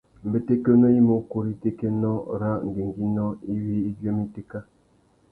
Mbétékénô 0.27 0.87
i 0.99 1.01
mú 1.07 1.13
ukú 1.19 1.37
râ 1.43 1.49
itékénô 1.55 2.13
râ 2.41 2.51
ngüéngüinô 2.67 3.25
iwí 3.53 3.75
i 3.89 3.91
djuêmú 3.95 4.23
itéka. 4.27 4.59